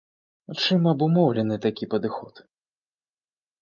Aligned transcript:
Чым 0.63 0.81
абумоўлены 0.93 1.55
такі 1.69 1.85
падыход? 1.95 2.35